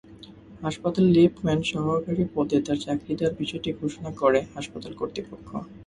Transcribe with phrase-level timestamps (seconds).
[0.61, 5.49] হাসপাতালের লিফটম্যান সহকারী পদে তাঁর চাকরি দেওয়ার বিষয়টি ঘোষণা করে হাসপাতাল কর্তৃপক্ষ।